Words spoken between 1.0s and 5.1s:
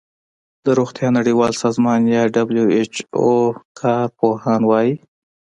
نړیوال سازمان یا ډبلیو ایچ او کار پوهان وايي